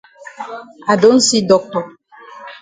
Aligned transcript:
I 0.91 0.95
don 1.01 1.21
see 1.27 1.41
doctor. 1.51 1.83